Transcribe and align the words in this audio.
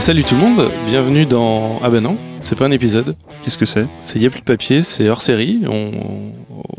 Salut 0.00 0.24
tout 0.24 0.34
le 0.34 0.40
monde, 0.40 0.70
bienvenue 0.86 1.26
dans... 1.26 1.78
Ah 1.84 1.90
ben 1.90 2.02
non, 2.02 2.16
c'est 2.50 2.56
pas 2.56 2.66
un 2.66 2.72
épisode. 2.72 3.14
Qu'est-ce 3.44 3.56
que 3.58 3.64
c'est? 3.64 3.86
C'est 4.00 4.18
Y 4.18 4.26
a 4.26 4.30
plus 4.30 4.40
de 4.40 4.44
papier, 4.44 4.82
c'est 4.82 5.08
hors 5.08 5.22
série, 5.22 5.60
on... 5.68 6.32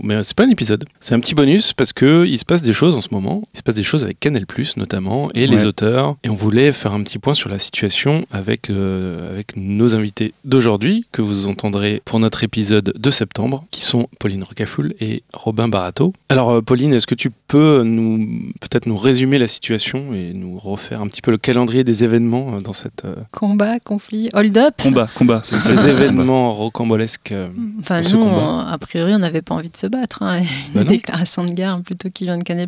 mais 0.03 0.21
c'est 0.21 0.35
pas 0.35 0.43
un 0.43 0.49
épisode. 0.49 0.83
C'est 0.99 1.15
un 1.15 1.19
petit 1.21 1.33
bonus 1.33 1.71
parce 1.71 1.93
que 1.93 2.25
il 2.27 2.37
se 2.37 2.43
passe 2.43 2.61
des 2.61 2.73
choses 2.73 2.93
en 2.93 2.99
ce 2.99 3.07
moment. 3.11 3.43
Il 3.53 3.59
se 3.59 3.63
passe 3.63 3.75
des 3.75 3.83
choses 3.83 4.03
avec 4.03 4.19
Canal 4.19 4.43
notamment 4.75 5.31
et 5.33 5.47
les 5.47 5.61
Ouais. 5.61 5.65
auteurs. 5.67 6.17
Et 6.25 6.29
on 6.29 6.33
voulait 6.33 6.73
faire 6.73 6.91
un 6.91 7.01
petit 7.03 7.19
point 7.19 7.33
sur 7.33 7.49
la 7.49 7.57
situation 7.57 8.25
avec, 8.31 8.69
euh, 8.69 9.31
avec 9.33 9.55
nos 9.55 9.95
invités 9.95 10.33
d'aujourd'hui 10.43 11.05
que 11.13 11.21
vous 11.21 11.47
entendrez 11.47 12.01
pour 12.03 12.19
notre 12.19 12.43
épisode 12.43 12.91
de 12.97 13.11
septembre, 13.11 13.63
qui 13.71 13.81
sont 13.85 14.09
Pauline 14.19 14.43
Rocafoul 14.43 14.93
et 14.99 15.23
Robin 15.31 15.69
Barato. 15.69 16.11
Alors 16.27 16.49
euh, 16.49 16.61
Pauline, 16.61 16.93
est-ce 16.93 17.07
que 17.07 17.15
tu 17.15 17.31
peux 17.47 17.83
nous 17.83 18.27
peut-être 18.59 18.87
nous 18.87 18.97
résumer 18.97 19.39
la 19.39 19.47
situation 19.47 20.13
et 20.13 20.33
nous 20.33 20.57
refaire 20.59 20.99
un 20.99 21.07
petit 21.07 21.21
peu 21.21 21.31
le 21.31 21.37
calendrier 21.37 21.85
des 21.85 22.03
événements 22.03 22.55
euh, 22.57 22.59
dans 22.59 22.73
cette 22.73 23.05
euh, 23.05 23.15
Combat, 23.31 23.79
conflit, 23.79 24.29
hold-up. 24.33 24.73
Combat, 24.81 25.07
combat. 25.15 25.41
c'est 25.45 25.60
ces 25.77 25.89
événements 25.89 26.53
rocambolesques 26.53 27.31
euh, 27.31 27.49
Enfin, 27.79 28.01
nous, 28.01 28.19
on- 28.21 28.59
a 28.59 28.77
priori, 28.77 29.13
on 29.13 29.19
n'avait 29.19 29.41
pas 29.41 29.55
envie 29.55 29.69
de 29.69 29.77
se 29.77 29.87
battre. 29.87 30.21
hein. 30.23 30.41
Bah 30.73 30.81
Une 30.81 30.87
déclaration 30.87 31.45
de 31.45 31.51
guerre 31.51 31.75
plutôt 31.83 32.09
qui 32.09 32.25
vient 32.25 32.37
de 32.37 32.43
Canal+. 32.43 32.67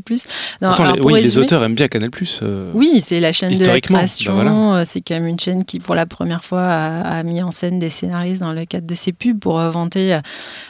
Non, 0.61 0.69
alors, 0.69 1.09
les, 1.09 1.37
auteurs 1.37 1.63
aiment 1.63 1.75
bien 1.75 1.87
Canal+. 1.87 2.09
euh, 2.41 2.71
Oui, 2.73 2.99
c'est 3.01 3.19
la 3.19 3.31
chaîne 3.31 3.53
de 3.53 3.65
la 3.65 3.73
bah 3.73 3.81
création. 3.81 4.33
voilà. 4.35 4.51
Euh, 4.77 4.83
C'est 4.85 5.01
quand 5.01 5.15
même 5.15 5.27
une 5.27 5.39
chaîne 5.39 5.65
qui, 5.65 5.79
pour 5.79 5.95
la 5.95 6.05
première 6.05 6.43
fois, 6.43 6.61
a, 6.63 7.01
a 7.19 7.23
mis 7.23 7.41
en 7.41 7.51
scène 7.51 7.79
des 7.79 7.89
scénaristes 7.89 8.41
dans 8.41 8.53
le 8.53 8.65
cadre 8.65 8.87
de 8.87 8.95
ses 8.95 9.11
pubs 9.13 9.39
pour 9.39 9.59
vanter 9.59 10.13
euh, 10.15 10.19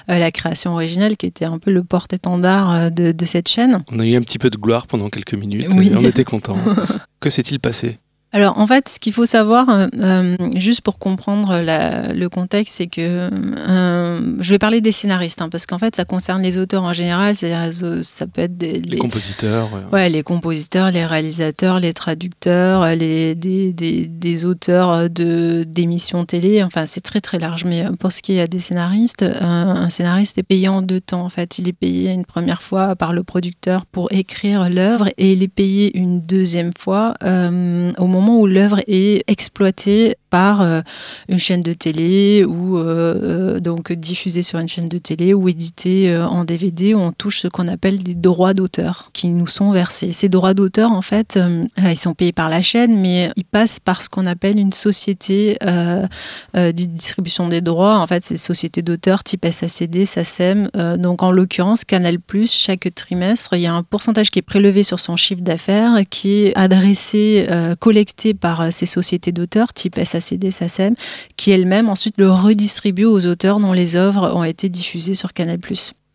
la 0.08 0.32
création 0.32 0.74
originale, 0.74 1.18
qui 1.18 1.26
était 1.26 1.46
un 1.46 1.60
peu 1.60 1.72
le 1.72 1.84
porte-étendard 1.84 2.92
de, 2.92 3.12
de 3.12 3.26
cette 3.26 3.50
chaîne. 3.50 3.84
On 3.92 4.00
a 4.00 4.06
eu 4.06 4.16
un 4.16 4.22
petit 4.22 4.40
peu 4.40 4.50
de 4.50 4.58
gloire 4.58 4.88
pendant 4.88 5.10
quelques 5.10 5.34
minutes. 5.34 5.68
Oui. 5.76 5.90
et 5.92 5.96
on 5.96 6.04
était 6.04 6.24
contents. 6.24 6.58
que 7.20 7.30
s'est-il 7.30 7.60
passé? 7.60 7.98
Alors, 8.36 8.58
en 8.58 8.66
fait, 8.66 8.90
ce 8.90 9.00
qu'il 9.00 9.14
faut 9.14 9.28
savoir, 9.28 9.70
euh, 9.70 9.88
euh, 10.00 10.36
juste 10.56 10.82
pour 10.82 10.98
comprendre 10.98 11.60
la- 11.60 12.14
le 12.14 12.30
contexte, 12.30 12.74
c'est 12.74 12.88
que 12.88 13.30
euh, 13.70 14.36
je 14.40 14.50
vais 14.50 14.58
parler 14.58 14.82
des 14.82 14.92
scénaristes, 14.92 15.40
hein, 15.42 15.50
parce 15.50 15.68
qu'en 15.68 15.78
fait, 15.78 15.96
ça 15.96 16.04
concerne 16.04 16.42
les 16.42 16.58
auteurs 16.58 16.82
en 16.82 16.94
général. 16.94 17.36
C'est-à-dire, 17.36 17.72
euh, 17.84 18.02
ça 18.02 18.26
peut 18.26 18.42
être 18.42 18.58
des, 18.58 18.74
Les 18.74 18.80
les- 18.80 18.98
compositeurs 18.98 19.70
ouais. 19.72 19.82
Ouais, 19.92 20.10
les 20.10 20.24
compositeurs, 20.24 20.90
les 20.90 21.06
réalisateurs, 21.06 21.80
les 21.80 21.94
traducteurs, 21.94 22.96
les, 22.96 23.36
des, 23.36 23.72
des, 23.72 24.08
des 24.08 24.46
auteurs 24.46 25.12
de, 25.12 25.64
d'émissions 25.68 26.26
télé. 26.26 26.64
Enfin, 26.64 26.88
c'est 26.88 27.02
très 27.02 27.22
très 27.22 27.38
large. 27.38 27.66
Mais 27.66 27.86
pour 28.00 28.12
ce 28.12 28.24
qui 28.24 28.40
est 28.40 28.48
des 28.48 28.60
scénaristes, 28.60 29.22
un, 29.22 29.76
un 29.84 29.90
scénariste 29.92 30.40
est 30.40 30.44
payé 30.44 30.68
en 30.70 30.82
deux 30.82 31.02
temps. 31.02 31.22
En 31.24 31.30
fait, 31.30 31.60
il 31.60 31.68
est 31.68 31.74
payé 31.74 32.12
une 32.12 32.26
première 32.26 32.64
fois 32.64 32.96
par 32.96 33.14
le 33.14 33.24
producteur 33.24 33.86
pour 33.86 34.12
écrire 34.12 34.72
l'œuvre 34.72 35.08
et 35.20 35.34
il 35.34 35.44
est 35.44 35.48
payé 35.48 35.96
une 35.96 36.20
deuxième 36.22 36.72
fois 36.76 37.14
euh, 37.24 37.92
au 38.00 38.08
moment 38.08 38.23
où 38.30 38.48
l'œuvre 38.48 38.82
est 38.88 39.24
exploitée 39.28 40.16
par 40.34 40.62
euh, 40.62 40.82
une 41.30 41.38
chaîne 41.38 41.62
de 41.62 41.74
télé 41.74 42.44
ou 42.44 42.80
euh, 42.80 42.86
euh, 42.86 43.60
donc 43.60 43.94
diffusée 43.94 44.42
sur 44.42 44.58
une 44.58 44.68
chaîne 44.68 44.90
de 44.90 44.98
télé 44.98 45.32
ou 45.36 45.48
éditée 45.48 46.18
en 46.18 46.44
DVD 46.44 46.96
où 46.96 47.02
on 47.02 47.12
touche 47.12 47.42
ce 47.42 47.48
qu'on 47.48 47.68
appelle 47.68 48.02
des 48.02 48.16
droits 48.16 48.56
d'auteur 48.56 49.12
qui 49.14 49.28
nous 49.28 49.46
sont 49.46 49.70
versés. 49.70 50.12
Ces 50.12 50.30
droits 50.30 50.56
d'auteur, 50.56 50.92
en 50.92 51.04
fait, 51.04 51.38
ils 51.78 51.96
sont 51.96 52.16
payés 52.16 52.32
par 52.32 52.50
la 52.50 52.64
chaîne, 52.64 53.00
mais 53.00 53.30
ils 53.36 53.46
passent 53.46 53.80
par 53.80 54.02
ce 54.02 54.10
qu'on 54.10 54.26
appelle 54.26 54.58
une 54.58 54.74
société 54.74 55.60
de 55.64 56.72
distribution 56.72 57.48
des 57.48 57.62
droits. 57.62 58.00
En 58.00 58.08
fait, 58.08 58.26
c'est 58.26 58.38
société 58.38 58.82
d'auteurs 58.82 59.24
type 59.24 59.46
SACD, 59.46 60.06
SACEM. 60.06 60.70
Donc, 60.98 61.22
en 61.22 61.32
l'occurrence, 61.32 61.86
Canal+, 61.86 62.18
chaque 62.48 62.90
trimestre, 62.96 63.54
il 63.54 63.62
y 63.62 63.68
a 63.68 63.74
un 63.74 63.84
pourcentage 63.84 64.32
qui 64.32 64.40
est 64.40 64.44
prélevé 64.54 64.82
sur 64.82 65.00
son 65.00 65.16
chiffre 65.16 65.42
d'affaires 65.42 66.00
qui 66.10 66.46
est 66.46 66.58
adressé, 66.58 67.48
collecté 67.80 68.34
par 68.34 68.74
ces 68.74 68.88
sociétés 68.88 69.32
d'auteurs 69.32 69.74
type 69.74 70.00
SACD, 70.04 70.23
SACEM, 70.52 70.96
qui 71.38 71.52
elles-mêmes 71.52 71.90
ensuite 71.90 72.16
le 72.18 72.32
redistribuent 72.32 73.06
aux 73.06 73.28
auteurs 73.28 73.60
dont 73.60 73.74
les 73.74 73.96
œuvres 73.96 74.34
ont 74.36 74.44
été 74.44 74.70
diffusées 74.70 75.16
sur 75.16 75.34
Canal+, 75.34 75.60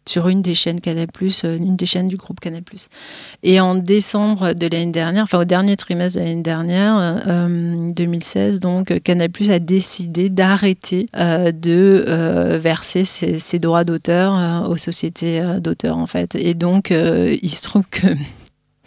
sur 0.09 0.28
une 0.28 0.43
des 0.43 0.55
chaînes 0.55 0.81
Canal+, 0.81 1.06
euh, 1.44 1.56
une 1.56 1.77
des 1.77 1.87
chaînes 1.87 2.09
du 2.09 2.16
groupe 2.16 2.41
Canal+. 2.41 2.62
Et 3.43 3.60
en 3.60 3.75
décembre 3.75 4.55
de 4.55 4.66
l'année 4.66 4.91
dernière, 4.91 5.22
enfin 5.22 5.38
au 5.38 5.44
dernier 5.44 5.77
trimestre 5.77 6.19
de 6.19 6.25
l'année 6.25 6.43
dernière, 6.43 7.22
euh, 7.27 7.93
2016, 7.93 8.60
donc 8.60 8.91
euh, 8.91 8.99
Canal+ 8.99 9.31
a 9.50 9.59
décidé 9.59 10.31
d'arrêter 10.31 11.06
euh, 11.16 11.53
de 11.53 12.05
euh, 12.09 12.59
verser 12.59 13.05
ses, 13.05 13.59
droits 13.59 13.84
d'auteur 13.84 14.34
euh, 14.34 14.69
aux 14.69 14.77
sociétés 14.77 15.41
euh, 15.41 15.61
d'auteurs 15.61 15.99
en 15.99 16.06
fait. 16.06 16.34
Et 16.34 16.55
donc 16.55 16.91
euh, 16.91 17.37
il 17.43 17.50
se 17.50 17.65
trouve 17.65 17.87
que 17.91 18.06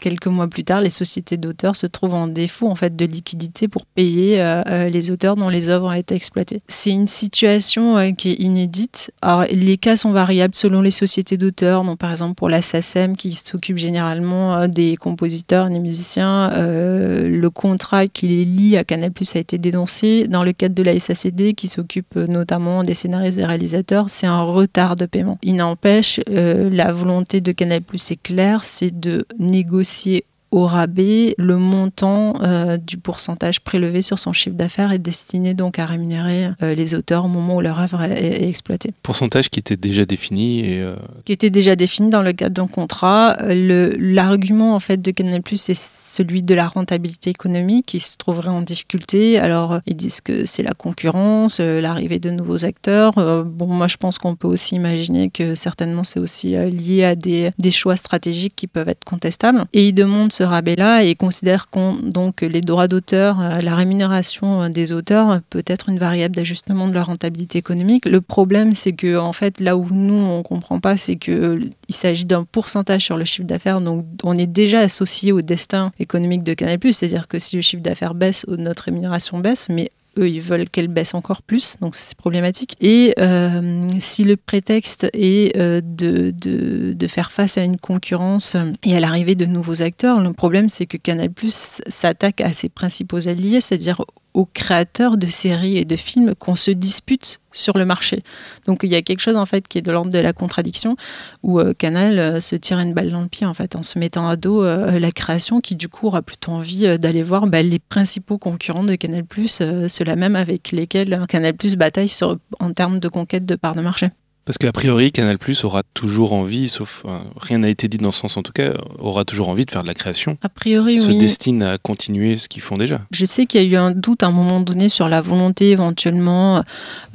quelques 0.02 0.28
mois 0.28 0.48
plus 0.48 0.66
tard, 0.66 0.82
les 0.82 0.90
sociétés 0.90 1.38
d'auteurs 1.38 1.78
se 1.78 1.88
trouvent 1.88 2.16
en 2.16 2.28
défaut 2.28 2.68
en 2.68 2.76
fait 2.76 2.96
de 2.96 3.06
liquidité 3.06 3.70
pour 3.70 3.86
payer 3.86 4.42
euh, 4.42 4.64
euh, 4.68 4.90
les 4.90 5.12
auteurs 5.12 5.38
dont 5.38 5.48
les 5.48 5.70
œuvres 5.70 5.88
ont 5.88 5.94
été 5.94 6.16
exploitées. 6.16 6.62
C'est 6.68 6.90
une 6.90 7.08
situation 7.08 7.98
euh, 7.98 8.12
qui 8.12 8.32
est 8.32 8.40
inédite. 8.40 9.14
Les 9.52 9.78
cas 9.78 9.96
sont 9.96 10.12
variables 10.12 10.56
selon 10.56 10.82
les 10.82 10.92
sociétés 10.92 11.38
d'auteurs. 11.38 11.84
Donc 11.84 12.00
par 12.00 12.12
exemple 12.12 12.34
pour 12.34 12.50
la 12.50 12.62
SACEM 12.62 13.16
qui 13.16 13.32
s'occupe 13.32 13.78
généralement 13.78 14.68
des 14.68 14.98
compositeurs, 14.98 15.70
des 15.70 15.80
musiciens, 15.80 16.50
le 16.56 17.48
contrat 17.50 18.08
qui 18.08 18.28
les 18.28 18.46
lie 18.46 18.78
à 18.78 18.84
Canal+ 18.84 19.12
a 19.36 19.38
été 19.38 19.60
dénoncé. 19.60 20.28
Dans 20.28 20.44
le 20.44 20.54
cadre 20.54 20.74
de 20.74 20.82
la 20.82 20.98
SACD 20.98 21.54
qui 21.54 21.68
s'occupe 21.68 22.16
notamment 22.16 22.82
des 22.82 22.96
scénaristes 22.96 23.38
et 23.38 23.46
réalisateurs, 23.46 24.10
c'est 24.10 24.26
un 24.26 24.42
retard 24.42 24.96
de 24.96 25.06
paiement. 25.06 25.38
Il 25.44 25.58
n'empêche, 25.58 26.20
la 26.28 26.92
volonté 26.92 27.42
de 27.42 27.52
Canal+ 27.52 27.82
est 27.94 28.22
claire, 28.22 28.64
c'est 28.64 29.00
de 29.00 29.26
négocier 29.38 29.91
associé 29.92 30.24
au 30.52 30.66
rabais 30.66 31.34
le 31.38 31.56
montant 31.56 32.34
euh, 32.42 32.76
du 32.78 32.98
pourcentage 32.98 33.62
prélevé 33.62 34.02
sur 34.02 34.20
son 34.20 34.34
chiffre 34.34 34.56
d'affaires 34.56 34.92
est 34.92 35.00
destiné 35.00 35.54
donc 35.54 35.80
à 35.80 35.86
rémunérer 35.86 36.50
euh, 36.62 36.76
les 36.76 36.94
auteurs 36.94 37.26
au 37.26 37.30
moment 37.30 37.56
où 37.56 37.62
leur 37.62 37.80
œuvre 37.80 38.02
est, 38.02 38.44
est 38.44 38.50
exploitée. 38.50 38.94
Pourcentage 39.02 39.50
qui 39.50 39.60
était 39.60 39.78
déjà 39.78 40.04
défini 40.04 40.60
et 40.70 40.82
euh, 40.82 40.96
Qui 41.24 41.32
était 41.32 41.50
déjà 41.50 41.78
défini 41.78 42.10
dans 42.10 42.22
le 42.22 42.34
cadre 42.34 42.54
d'un 42.54 42.68
contrat. 42.68 43.38
L'argument 43.48 44.76
en 44.76 44.80
fait 44.80 45.02
de 45.02 45.12
Canal+, 45.12 45.42
c'est 45.56 45.76
celui 45.76 46.44
de 46.44 46.54
la 46.54 46.68
rentabilité 46.68 47.30
économique 47.30 47.86
qui 47.86 48.02
se 48.02 48.18
trouverait 48.18 48.50
en 48.50 48.62
difficulté. 48.62 49.40
Alors 49.40 49.80
ils 49.86 49.96
disent 49.96 50.20
que 50.20 50.46
c'est 50.46 50.64
la 50.64 50.74
concurrence, 50.74 51.60
l'arrivée 51.60 52.20
de 52.20 52.30
nouveaux 52.30 52.66
acteurs. 52.66 53.14
Bon, 53.46 53.68
moi 53.68 53.88
je 53.88 53.96
pense 53.96 54.18
qu'on 54.18 54.36
peut 54.36 54.50
aussi 54.50 54.76
imaginer 54.76 55.30
que 55.30 55.56
certainement 55.56 56.04
c'est 56.04 56.20
aussi 56.20 56.50
lié 56.50 57.06
à 57.06 57.16
des, 57.16 57.52
des 57.58 57.72
choix 57.72 57.96
stratégiques 57.96 58.56
qui 58.56 58.68
peuvent 58.68 58.90
être 58.90 59.06
contestables. 59.06 59.66
Et 59.72 59.88
ils 59.88 59.94
demandent 59.94 60.32
ce 60.42 60.46
rabais-là 60.46 61.04
et 61.04 61.12
ils 61.12 61.16
considèrent 61.16 61.70
qu'on 61.70 61.94
donc 61.94 62.42
les 62.42 62.62
droits 62.62 62.88
d'auteur, 62.88 63.40
euh, 63.40 63.62
la 63.62 63.76
rémunération 63.76 64.64
euh, 64.64 64.70
des 64.70 64.92
auteurs 64.92 65.40
peut 65.52 65.64
être 65.68 65.90
une 65.90 66.00
variable 66.00 66.36
d'ajustement 66.36 66.88
de 66.88 66.94
leur 66.96 67.06
rentabilité 67.06 67.60
économique. 67.60 68.06
Le 68.06 68.22
problème, 68.22 68.74
c'est 68.74 68.94
que 68.94 69.18
en 69.18 69.34
fait, 69.34 69.60
là 69.60 69.78
où 69.78 69.88
nous 69.92 70.16
on 70.16 70.42
comprend 70.42 70.80
pas, 70.80 70.98
c'est 70.98 71.18
que 71.18 71.62
il 71.88 71.96
s'agit 71.96 72.26
d'un 72.26 72.44
pourcentage 72.44 73.04
sur 73.04 73.18
le 73.18 73.26
chiffre 73.26 73.48
d'affaires, 73.48 73.82
donc 73.82 74.06
on 74.24 74.36
est 74.36 74.48
déjà 74.48 74.80
associé 74.80 75.32
au 75.32 75.42
destin 75.42 75.92
économique 76.00 76.44
de 76.44 76.56
Canal+. 76.56 76.80
C'est-à-dire 76.90 77.28
que 77.28 77.38
si 77.38 77.56
le 77.56 77.62
chiffre 77.62 77.84
d'affaires 77.84 78.16
baisse, 78.16 78.48
notre 78.48 78.86
rémunération 78.86 79.38
baisse, 79.38 79.68
mais 79.70 79.90
eux, 80.18 80.30
ils 80.30 80.42
veulent 80.42 80.70
qu'elle 80.70 80.88
baisse 80.88 81.14
encore 81.14 81.42
plus, 81.42 81.78
donc 81.82 81.96
c'est 81.96 82.16
problématique. 82.16 82.76
Et 82.82 83.14
euh, 83.20 83.88
si 84.00 84.24
le 84.24 84.38
prétexte 84.38 85.10
est 85.14 85.56
euh, 85.58 85.82
de, 85.84 87.08
faire 87.08 87.32
face 87.32 87.58
à 87.58 87.64
une 87.64 87.78
concurrence 87.78 88.56
et 88.84 88.96
à 88.96 89.00
l'arrivée 89.00 89.36
de 89.36 89.46
nouveaux 89.46 89.82
acteurs, 89.82 90.22
le 90.22 90.34
problème 90.34 90.70
c'est 90.70 90.86
que 90.86 90.98
Canal+ 90.98 91.30
s'attaque 91.50 92.42
à 92.42 92.54
ses 92.54 92.70
principaux 92.70 93.28
alliés, 93.28 93.60
c'est-à-dire 93.60 94.06
aux 94.34 94.46
créateurs 94.46 95.18
de 95.18 95.28
séries 95.28 95.78
et 95.78 95.86
de 95.86 95.96
films 95.96 96.36
qu'on 96.36 96.56
se 96.56 96.72
dispute 96.72 97.40
sur 97.52 97.78
le 97.78 97.86
marché. 97.86 98.24
Donc 98.66 98.82
il 98.84 98.90
y 98.90 98.96
a 98.96 99.02
quelque 99.02 99.20
chose 99.20 99.36
en 99.36 99.46
fait 99.46 99.68
qui 99.68 99.78
est 99.78 99.82
de 99.82 99.92
l'ordre 99.92 100.12
de 100.12 100.20
la 100.20 100.34
contradiction 100.34 100.96
où 101.44 101.60
euh, 101.60 101.74
Canal 101.74 102.18
euh, 102.18 102.40
se 102.40 102.56
tire 102.56 102.80
une 102.80 102.94
balle 102.94 103.12
dans 103.12 103.22
le 103.22 103.28
pied 103.28 103.46
en 103.46 103.54
fait 103.54 103.76
en 103.76 103.84
se 103.84 104.00
mettant 104.00 104.28
à 104.30 104.38
dos 104.38 104.64
euh, 104.64 105.00
la 105.00 105.12
création 105.12 105.60
qui 105.60 105.76
du 105.76 105.90
coup 105.90 106.08
aura 106.08 106.22
plutôt 106.22 106.52
envie 106.52 106.98
d'aller 106.98 107.24
voir 107.24 107.48
bah, 107.48 107.62
les 107.62 107.80
principaux 107.80 108.38
concurrents 108.38 108.84
de 108.84 108.96
Canal+, 108.96 109.26
ceux-là 109.48 110.16
même 110.16 110.36
avec 110.36 110.72
lesquels 110.72 111.26
Canal+ 111.28 111.56
bataille 111.78 112.12
en 112.60 112.74
termes 112.74 113.00
de 113.00 113.08
conquête 113.08 113.46
de 113.46 113.56
parts 113.56 113.76
de 113.76 113.82
marché. 113.82 114.10
Parce 114.46 114.58
qu'a 114.58 114.72
priori 114.72 115.12
Canal 115.12 115.38
aura 115.64 115.84
toujours 115.94 116.34
envie, 116.34 116.70
sauf 116.70 117.04
euh, 117.06 117.20
rien 117.38 117.60
n'a 117.60 117.70
été 117.70 117.88
dit 117.88 117.98
dans 117.98 118.12
ce 118.12 118.22
sens 118.22 118.38
en 118.38 118.42
tout 118.42 118.52
cas, 118.52 118.74
aura 119.00 119.26
toujours 119.26 119.50
envie 119.50 119.66
de 119.66 119.72
faire 119.72 119.84
de 119.84 119.88
la 119.88 119.94
création. 119.94 120.38
A 120.42 120.50
priori, 120.50 120.98
Se 120.98 121.10
oui. 121.10 121.20
destine 121.20 121.62
à 121.64 121.78
continuer 121.78 122.38
ce 122.38 122.48
qu'ils 122.48 122.62
font 122.62 122.78
déjà. 122.78 123.02
Je 123.12 123.26
sais 123.26 123.46
qu'il 123.46 123.62
y 123.62 123.66
a 123.66 123.68
eu 123.68 123.76
un 123.76 123.92
doute 123.92 124.24
à 124.24 124.28
un 124.28 124.32
moment 124.32 124.60
donné 124.60 124.90
sur 124.90 125.10
la 125.10 125.22
volonté 125.22 125.72
éventuellement 125.72 126.64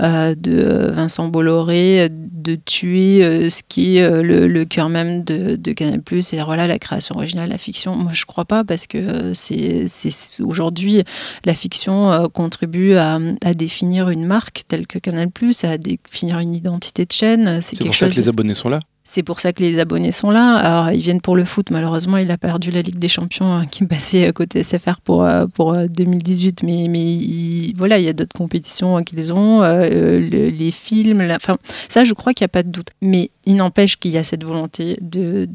euh, 0.01 0.35
de 0.35 0.93
Vincent 0.95 1.29
Bolloré 1.29 2.09
de 2.11 2.55
tuer 2.55 3.25
euh, 3.25 3.51
ce 3.51 3.63
qui 3.67 3.97
est 3.97 4.09
le, 4.23 4.47
le 4.47 4.65
cœur 4.65 4.89
même 4.89 5.25
de, 5.25 5.57
de 5.57 5.73
Canal+, 5.73 6.01
c'est 6.21 6.41
voilà 6.43 6.67
la 6.67 6.79
création 6.79 7.17
originale, 7.17 7.49
la 7.49 7.59
fiction. 7.59 7.97
Moi, 7.97 8.13
je 8.13 8.25
crois 8.25 8.45
pas 8.45 8.63
parce 8.63 8.87
que 8.87 9.33
c'est 9.35 9.87
aujourd'hui 10.43 11.03
la 11.45 11.55
fiction 11.55 12.29
contribue 12.33 12.95
à, 12.95 13.19
à 13.45 13.55
définir 13.55 14.11
une 14.11 14.27
marque 14.27 14.63
telle 14.69 14.87
que 14.87 14.99
Canal+, 14.99 15.29
à 15.65 15.79
définir 15.79 16.39
une 16.39 16.55
identité 16.55 17.05
de 17.05 17.13
chaîne. 17.17 17.61
C'est 17.61 17.79
pour 17.79 17.95
ça 17.95 18.07
chose. 18.07 18.15
que 18.15 18.21
les 18.21 18.29
abonnés 18.29 18.55
sont 18.55 18.69
là. 18.69 18.81
C'est 19.09 19.23
pour 19.23 19.39
ça 19.39 19.53
que 19.53 19.63
les 19.63 19.79
abonnés 19.79 20.11
sont 20.11 20.31
là. 20.31 20.57
Alors, 20.57 20.91
ils 20.91 21.01
viennent 21.01 21.21
pour 21.21 21.37
le 21.37 21.45
foot. 21.45 21.71
Malheureusement, 21.71 22.17
il 22.17 22.29
a 22.33 22.37
perdu 22.37 22.71
la 22.71 22.83
Ligue 22.83 22.99
des 22.99 23.07
Champions 23.07 23.53
hein, 23.53 23.67
qui 23.67 23.87
passait 23.87 24.33
côté 24.33 24.65
SFR 24.65 25.01
pour, 25.01 25.23
euh, 25.23 25.47
pour 25.47 25.77
2018. 25.77 26.65
Euh, 26.65 26.67
mais, 26.67 26.89
mais 26.89 27.73
voilà, 27.77 28.01
il 28.01 28.05
y 28.05 28.09
a 28.09 28.13
d'autres 28.13 28.37
compétitions 28.37 29.01
qu'ils 29.05 29.33
ont. 29.33 29.63
Euh, 29.63 30.19
les 30.19 30.71
films, 30.73 31.25
enfin, 31.31 31.57
ça, 31.89 32.03
je 32.03 32.15
crois 32.15 32.35
qu'il 32.35 32.43
n'y 32.43 32.47
a 32.47 32.49
pas 32.49 32.65
de 32.65 32.71
doute. 32.71 32.89
Mais 33.01 33.31
il 33.47 33.57
n'empêche 33.57 33.97
qu'il 33.97 34.11
y 34.11 34.19
a 34.19 34.25
cette 34.25 34.45
volonté 34.45 34.99
de, 35.01 35.47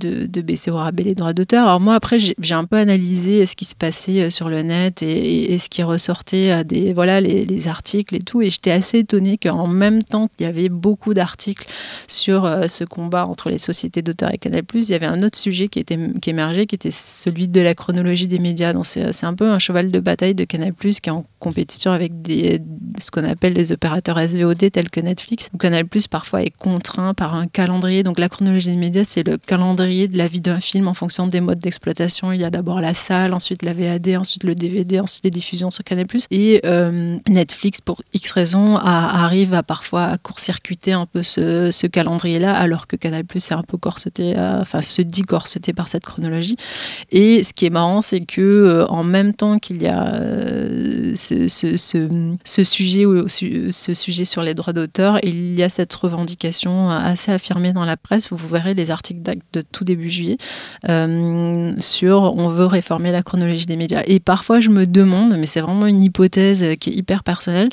baisser 0.41 0.71
au 0.71 0.77
rabais 0.77 1.03
les 1.03 1.15
droits 1.15 1.33
d'auteur. 1.33 1.67
Alors 1.67 1.79
moi, 1.79 1.95
après, 1.95 2.17
j'ai 2.19 2.55
un 2.55 2.65
peu 2.65 2.77
analysé 2.77 3.45
ce 3.45 3.55
qui 3.55 3.65
se 3.65 3.75
passait 3.75 4.29
sur 4.29 4.49
le 4.49 4.61
net 4.63 5.03
et, 5.03 5.57
ce 5.57 5.69
qui 5.69 5.83
ressortait 5.83 6.51
à 6.51 6.63
des, 6.63 6.93
voilà, 6.93 7.21
les, 7.21 7.45
les 7.45 7.67
articles 7.67 8.15
et 8.15 8.21
tout. 8.21 8.41
Et 8.41 8.49
j'étais 8.49 8.71
assez 8.71 8.99
étonnée 8.99 9.37
qu'en 9.37 9.67
même 9.67 10.03
temps 10.03 10.27
qu'il 10.27 10.47
y 10.47 10.49
avait 10.49 10.69
beaucoup 10.69 11.13
d'articles 11.13 11.67
sur 12.07 12.49
ce 12.67 12.83
combat 12.83 13.25
entre 13.25 13.49
les 13.49 13.57
sociétés 13.57 14.01
d'auteurs 14.01 14.33
et 14.33 14.37
Canal+, 14.37 14.63
il 14.73 14.89
y 14.89 14.93
avait 14.93 15.05
un 15.05 15.21
autre 15.21 15.37
sujet 15.37 15.67
qui, 15.67 15.79
était, 15.79 15.99
qui 16.21 16.29
émergeait, 16.29 16.65
qui 16.65 16.75
était 16.75 16.91
celui 16.91 17.47
de 17.47 17.61
la 17.61 17.75
chronologie 17.75 18.27
des 18.27 18.39
médias. 18.39 18.73
Donc 18.73 18.85
c'est 18.85 19.23
un 19.23 19.33
peu 19.33 19.49
un 19.49 19.59
cheval 19.59 19.91
de 19.91 19.99
bataille 19.99 20.35
de 20.35 20.45
Canal+, 20.45 20.73
qui 20.73 20.89
est 20.89 21.09
en 21.09 21.25
compétition 21.39 21.91
avec 21.91 22.21
des, 22.21 22.61
ce 22.97 23.11
qu'on 23.11 23.23
appelle 23.23 23.53
les 23.53 23.71
opérateurs 23.71 24.19
SVOD 24.19 24.71
tels 24.71 24.89
que 24.89 24.99
Netflix. 24.99 25.49
Canal+, 25.59 25.85
parfois, 26.09 26.41
est 26.41 26.55
contraint 26.57 27.13
par 27.13 27.35
un 27.35 27.47
calendrier. 27.47 28.03
Donc 28.03 28.19
la 28.19 28.29
chronologie 28.29 28.69
des 28.71 28.75
médias, 28.75 29.03
c'est 29.05 29.25
le 29.25 29.37
calendrier 29.37 30.07
de 30.07 30.17
la 30.17 30.27
vie 30.27 30.41
d'un 30.41 30.59
film 30.59 30.87
en 30.87 30.93
fonction 30.93 31.27
des 31.27 31.41
modes 31.41 31.59
d'exploitation. 31.59 32.31
Il 32.31 32.41
y 32.41 32.43
a 32.43 32.49
d'abord 32.49 32.81
la 32.81 32.93
salle, 32.93 33.33
ensuite 33.33 33.63
la 33.63 33.73
VAD, 33.73 34.09
ensuite 34.17 34.43
le 34.43 34.55
DVD, 34.55 34.99
ensuite 34.99 35.23
les 35.23 35.29
diffusions 35.29 35.71
sur 35.71 35.83
Canal+. 35.83 36.07
Et 36.31 36.61
euh, 36.65 37.17
Netflix, 37.27 37.81
pour 37.81 38.01
X 38.13 38.31
raisons, 38.31 38.77
arrive 38.77 39.53
à 39.53 39.63
parfois 39.63 40.17
court-circuiter 40.17 40.93
un 40.93 41.05
peu 41.05 41.23
ce, 41.23 41.71
ce 41.71 41.87
calendrier-là, 41.87 42.55
alors 42.55 42.87
que 42.87 42.95
Canal+ 42.95 43.23
c'est 43.37 43.53
un 43.53 43.63
peu 43.63 43.77
corseté, 43.77 44.37
euh, 44.37 44.61
enfin 44.61 44.81
se 44.81 45.01
dit 45.01 45.23
corseté 45.23 45.73
par 45.73 45.87
cette 45.87 46.05
chronologie. 46.05 46.55
Et 47.11 47.43
ce 47.43 47.53
qui 47.53 47.65
est 47.65 47.69
marrant, 47.69 48.01
c'est 48.01 48.21
que 48.21 48.41
euh, 48.41 48.85
en 48.87 49.03
même 49.03 49.33
temps 49.33 49.59
qu'il 49.59 49.81
y 49.81 49.87
a 49.87 50.13
euh, 50.13 51.13
ce, 51.15 51.47
ce, 51.47 51.75
ce, 51.77 52.63
sujet 52.63 52.80
ou 53.05 53.27
ce 53.27 53.93
sujet 53.93 54.25
sur 54.25 54.41
les 54.41 54.53
droits 54.53 54.73
d'auteur, 54.73 55.19
il 55.23 55.55
y 55.55 55.63
a 55.63 55.69
cette 55.69 55.93
revendication 55.93 56.89
assez 56.89 57.31
affirmée 57.31 57.73
dans 57.73 57.85
la 57.85 57.97
presse. 57.97 58.31
Vous 58.31 58.47
verrez 58.47 58.73
les 58.73 58.91
articles 58.91 59.21
d'acte 59.21 59.45
de 59.53 59.61
tout 59.61 59.83
début 59.83 60.09
juillet 60.09 60.37
sur 61.79 62.33
on 62.35 62.47
veut 62.47 62.65
réformer 62.65 63.11
la 63.11 63.23
chronologie 63.23 63.65
des 63.65 63.75
médias. 63.75 64.03
Et 64.07 64.19
parfois, 64.19 64.59
je 64.59 64.69
me 64.69 64.85
demande, 64.85 65.35
mais 65.37 65.45
c'est 65.45 65.61
vraiment 65.61 65.85
une 65.85 66.01
hypothèse 66.01 66.65
qui 66.79 66.89
est 66.89 66.93
hyper 66.93 67.23
personnelle, 67.23 67.69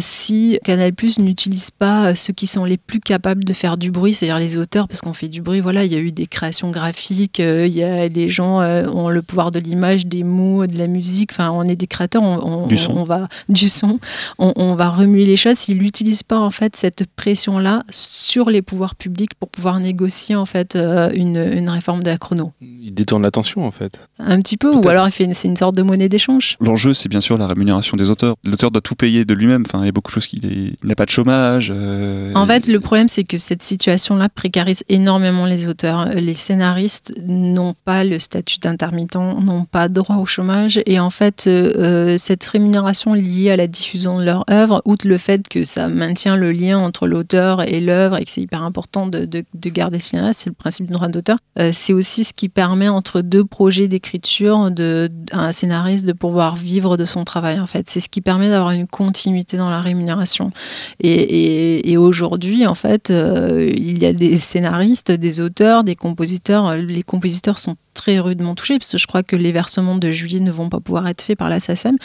si 0.00 0.58
Canal+ 0.64 0.92
n'utilise 1.18 1.70
pas 1.70 2.14
ceux 2.14 2.32
qui 2.32 2.46
sont 2.46 2.64
les 2.64 2.76
plus 2.76 3.00
capables 3.00 3.44
de 3.44 3.52
faire 3.52 3.76
du 3.76 3.90
bruit, 3.90 4.14
c'est-à-dire 4.14 4.38
les 4.38 4.58
auteurs 4.58 4.88
parce 4.88 5.00
qu'on 5.00 5.12
fait 5.12 5.28
du 5.28 5.42
bruit. 5.42 5.60
Voilà, 5.60 5.84
il 5.84 5.92
y 5.92 5.96
a 5.96 5.98
eu 5.98 6.12
des 6.12 6.26
créations 6.26 6.70
graphiques, 6.70 7.40
euh, 7.40 7.66
il 7.66 7.72
y 7.72 7.82
a 7.82 8.08
les 8.08 8.28
gens 8.28 8.60
euh, 8.60 8.86
ont 8.88 9.08
le 9.08 9.22
pouvoir 9.22 9.50
de 9.50 9.58
l'image, 9.58 10.06
des 10.06 10.24
mots, 10.24 10.66
de 10.66 10.76
la 10.78 10.86
musique. 10.86 11.32
Enfin, 11.32 11.50
on 11.50 11.62
est 11.62 11.76
des 11.76 11.86
créateurs, 11.86 12.22
on, 12.22 12.66
du 12.66 12.76
son. 12.76 12.96
on 12.96 13.04
va 13.04 13.28
du 13.48 13.68
son, 13.68 13.98
on, 14.38 14.74
va 14.74 14.88
remuer 14.88 15.24
les 15.24 15.36
choses. 15.36 15.56
S'ils 15.56 15.78
n'utilisent 15.78 16.22
pas 16.22 16.38
en 16.38 16.50
fait 16.50 16.76
cette 16.76 17.06
pression-là 17.16 17.82
sur 17.90 18.50
les 18.50 18.62
pouvoirs 18.62 18.94
publics 18.94 19.34
pour 19.34 19.48
pouvoir 19.48 19.78
négocier 19.80 20.36
en 20.36 20.46
fait 20.46 20.76
euh, 20.76 21.10
une, 21.14 21.36
une, 21.36 21.68
réforme 21.68 22.02
de 22.02 22.10
la 22.10 22.18
chrono. 22.18 22.52
Il 22.60 22.94
détourne 22.94 23.22
l'attention 23.22 23.66
en 23.66 23.70
fait. 23.70 24.08
Un 24.18 24.40
petit 24.40 24.56
peu, 24.56 24.70
ou 24.74 24.88
alors 24.88 25.08
c'est 25.10 25.24
une 25.44 25.56
sorte 25.56 25.76
de 25.76 25.82
monnaie 25.82 26.08
d'échange. 26.08 26.56
L'enjeu, 26.60 26.94
c'est 26.94 27.08
bien 27.08 27.20
sûr 27.20 27.36
la 27.36 27.46
rémunération 27.46 27.96
des 27.96 28.10
auteurs. 28.10 28.34
L'auteur 28.44 28.70
doit 28.70 28.80
tout 28.80 28.94
payer 28.94 29.24
de 29.24 29.34
lui-même. 29.34 29.64
Enfin, 29.66 29.82
il 29.82 29.86
y 29.86 29.88
a 29.88 29.92
beaucoup 29.92 30.10
de 30.10 30.14
choses 30.14 30.26
qu'il 30.26 30.76
n'a 30.82 30.94
pas 30.94 31.04
de 31.04 31.10
chômage. 31.10 31.70
en 31.70 32.46
fait, 32.46 32.66
le 32.66 32.80
problème, 32.80 33.08
c'est 33.08 33.24
que 33.24 33.38
cette 33.38 33.62
situation-là 33.62 34.28
précarise 34.28 34.84
énormément 34.88 35.46
les 35.46 35.66
auteurs. 35.66 36.06
Les 36.06 36.34
scénaristes 36.34 37.14
n'ont 37.26 37.74
pas 37.84 38.04
le 38.04 38.18
statut 38.18 38.58
d'intermittent, 38.58 39.16
n'ont 39.16 39.64
pas 39.64 39.88
droit 39.88 40.16
au 40.16 40.26
chômage. 40.26 40.80
Et 40.86 40.98
en 41.00 41.10
fait, 41.10 41.46
euh, 41.46 41.72
euh, 41.76 42.18
cette 42.18 42.44
rémunération 42.44 43.14
liée 43.14 43.50
à 43.50 43.56
la 43.56 43.66
diffusion 43.66 44.09
de 44.18 44.24
leur 44.24 44.44
œuvre, 44.50 44.82
outre 44.84 45.06
le 45.06 45.18
fait 45.18 45.48
que 45.48 45.64
ça 45.64 45.88
maintient 45.88 46.36
le 46.36 46.52
lien 46.52 46.78
entre 46.78 47.06
l'auteur 47.06 47.62
et 47.62 47.80
l'œuvre 47.80 48.18
et 48.18 48.24
que 48.24 48.30
c'est 48.30 48.40
hyper 48.40 48.62
important 48.62 49.06
de, 49.06 49.24
de, 49.24 49.44
de 49.52 49.70
garder 49.70 49.98
ce 49.98 50.16
lien-là, 50.16 50.32
c'est 50.32 50.48
le 50.48 50.54
principe 50.54 50.86
du 50.86 50.92
droit 50.92 51.08
d'auteur, 51.08 51.38
euh, 51.58 51.70
c'est 51.72 51.92
aussi 51.92 52.24
ce 52.24 52.32
qui 52.32 52.48
permet 52.48 52.88
entre 52.88 53.20
deux 53.20 53.44
projets 53.44 53.88
d'écriture 53.88 54.70
de, 54.70 55.10
un 55.32 55.52
scénariste 55.52 56.06
de 56.06 56.12
pouvoir 56.12 56.56
vivre 56.56 56.96
de 56.96 57.04
son 57.04 57.24
travail. 57.24 57.60
En 57.60 57.66
fait, 57.66 57.90
c'est 57.90 58.00
ce 58.00 58.08
qui 58.08 58.20
permet 58.20 58.48
d'avoir 58.48 58.70
une 58.70 58.86
continuité 58.86 59.56
dans 59.56 59.70
la 59.70 59.80
rémunération. 59.80 60.52
Et, 61.00 61.90
et, 61.90 61.96
aujourd'hui, 61.96 62.66
en 62.66 62.74
fait, 62.74 63.10
il 63.10 64.02
y 64.02 64.06
a 64.06 64.12
des 64.12 64.36
scénaristes 64.36 64.60
scénaristes, 64.70 65.10
des 65.12 65.40
auteurs, 65.40 65.84
des 65.84 65.96
compositeurs. 65.96 66.76
Les 66.76 67.02
compositeurs 67.02 67.58
sont 67.58 67.76
très 67.94 68.18
rudement 68.18 68.54
touchés, 68.54 68.78
parce 68.78 68.92
que 68.92 68.98
je 68.98 69.06
crois 69.06 69.22
que 69.22 69.36
les 69.36 69.52
versements 69.52 69.96
de 69.96 70.10
juillet 70.10 70.40
ne 70.40 70.50
vont 70.50 70.68
pas 70.68 70.80
pouvoir 70.80 71.06
être 71.08 71.22
faits 71.22 71.38
par 71.38 71.48
la 71.48 71.60
SACEM, 71.60 71.96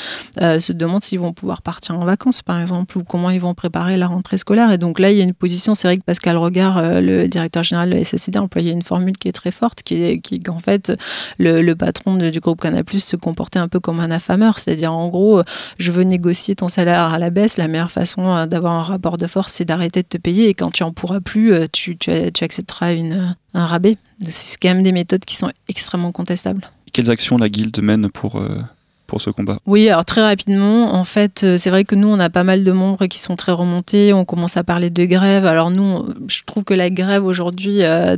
euh, 0.41 0.59
se 0.59 0.73
demandent 0.73 1.01
s'ils 1.01 1.19
vont 1.19 1.33
pouvoir 1.33 1.61
partir 1.61 1.97
en 1.97 2.05
vacances, 2.05 2.41
par 2.41 2.59
exemple, 2.59 2.97
ou 2.97 3.03
comment 3.03 3.29
ils 3.29 3.39
vont 3.39 3.53
préparer 3.53 3.97
la 3.97 4.07
rentrée 4.07 4.37
scolaire. 4.37 4.71
Et 4.71 4.77
donc 4.77 4.99
là, 4.99 5.11
il 5.11 5.17
y 5.17 5.21
a 5.21 5.23
une 5.23 5.33
position, 5.33 5.75
c'est 5.75 5.87
vrai 5.87 5.97
que 5.97 6.03
Pascal 6.03 6.37
Regard, 6.37 6.77
euh, 6.77 7.01
le 7.01 7.27
directeur 7.27 7.63
général 7.63 7.89
de 7.89 7.95
la 7.95 8.03
SSD, 8.03 8.37
a 8.37 8.41
employé 8.41 8.71
une 8.71 8.81
formule 8.81 9.17
qui 9.17 9.27
est 9.27 9.33
très 9.33 9.51
forte, 9.51 9.83
qui 9.83 10.03
est 10.03 10.19
qui, 10.19 10.39
qu'en 10.39 10.59
fait, 10.59 10.91
le, 11.37 11.73
patron 11.73 12.15
du 12.15 12.39
groupe 12.39 12.61
Canal+, 12.61 12.83
se 12.97 13.15
comportait 13.15 13.59
un 13.59 13.67
peu 13.67 13.79
comme 13.79 13.99
un 13.99 14.11
affameur, 14.11 14.59
c'est-à-dire 14.59 14.93
en 14.93 15.09
gros, 15.09 15.41
je 15.77 15.91
veux 15.91 16.03
négocier 16.03 16.55
ton 16.55 16.67
salaire 16.67 17.13
à 17.13 17.19
la 17.19 17.29
baisse, 17.29 17.57
la 17.57 17.67
meilleure 17.67 17.91
façon 17.91 18.35
euh, 18.35 18.45
d'avoir 18.45 18.73
un 18.73 18.83
rapport 18.83 19.17
de 19.17 19.27
force, 19.27 19.53
c'est 19.53 19.65
d'arrêter 19.65 20.01
de 20.01 20.07
te 20.07 20.17
payer, 20.17 20.49
et 20.49 20.53
quand 20.53 20.71
tu 20.71 20.83
en 20.83 20.91
pourras 20.91 21.19
plus, 21.19 21.53
tu, 21.71 21.97
tu 21.97 22.11
accepteras 22.43 22.93
une, 22.93 23.35
un 23.55 23.65
rabais. 23.65 23.97
C'est 24.21 24.59
quand 24.61 24.69
même 24.69 24.83
des 24.83 24.91
méthodes 24.91 25.25
qui 25.25 25.35
sont 25.35 25.49
extrêmement 25.67 26.11
contestables. 26.11 26.69
Quelles 26.93 27.09
actions 27.09 27.37
la 27.37 27.49
guilde 27.49 27.77
mène 27.81 28.09
pour, 28.09 28.35
euh, 28.35 28.59
pour 29.07 29.21
ce 29.21 29.29
combat? 29.29 29.57
Oui, 29.65 29.89
alors 29.89 30.05
très 30.05 30.21
rapidement, 30.21 30.93
en 30.93 31.03
fait, 31.03 31.43
euh, 31.43 31.57
c'est 31.57 31.69
vrai 31.69 31.83
que 31.83 31.95
nous, 31.95 32.07
on 32.07 32.19
a 32.19 32.29
pas 32.29 32.43
mal 32.43 32.63
de 32.63 32.71
membres 32.71 33.05
qui 33.07 33.19
sont 33.19 33.35
très 33.35 33.51
remontés. 33.51 34.13
On 34.13 34.25
commence 34.25 34.57
à 34.57 34.63
parler 34.63 34.89
de 34.89 35.05
grève. 35.05 35.45
Alors 35.45 35.71
nous, 35.71 36.05
je 36.27 36.41
trouve 36.45 36.63
que 36.63 36.73
la 36.73 36.89
grève 36.89 37.25
aujourd'hui, 37.25 37.83
euh, 37.83 38.17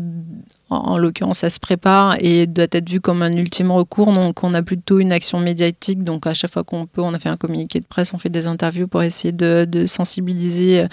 en, 0.69 0.98
l'occurrence, 0.98 1.40
ça 1.40 1.50
se 1.50 1.60
prépare 1.60 2.16
et 2.19 2.48
doit 2.48 2.66
être 2.72 2.90
vu 2.90 3.00
comme 3.00 3.22
un 3.22 3.31
ultime 3.31 3.72
recours. 3.72 4.12
Donc, 4.12 4.44
on 4.44 4.54
a 4.54 4.62
plutôt 4.62 5.00
une 5.00 5.12
action 5.12 5.40
médiatique. 5.40 6.04
Donc, 6.04 6.28
à 6.28 6.34
chaque 6.34 6.52
fois 6.52 6.64
qu'on 6.64 6.86
peut, 6.86 7.02
on 7.02 7.14
a 7.14 7.19
fait 7.19 7.30
un 7.30 7.38
communiqué 7.38 7.80
de 7.80 7.86
presse, 7.86 8.14
on 8.14 8.18
fait 8.18 8.30
des 8.30 8.48
interviews 8.48 8.88
pour 8.88 9.04
essayer 9.04 9.31
de, 9.31 9.86
sensibiliser 9.86 10.86